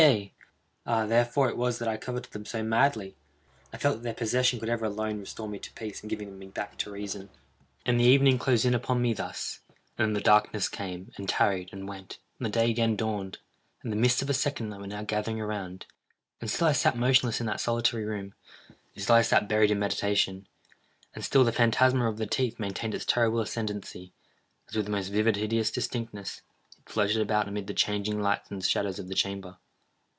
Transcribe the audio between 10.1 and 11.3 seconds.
the darkness came, and